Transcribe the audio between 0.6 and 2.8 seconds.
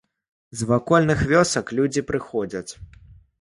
З вакольных вёсак людзі прыходзяць.